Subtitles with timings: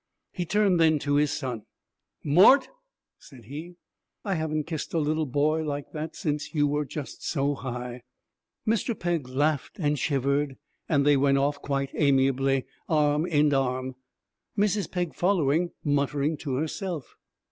[0.31, 1.61] He turned then to his son.
[2.23, 2.69] 'Mort,'
[3.19, 3.75] said he,
[4.25, 8.01] 'I haven't kissed a little boy like that since you were just so high.'
[8.67, 8.99] Mr.
[8.99, 10.57] Pegg laughed and shivered,
[10.89, 13.93] and they went off quite amiably, arm in arm,
[14.57, 14.89] Mrs.
[14.89, 17.15] Pegg following, muttering to herself.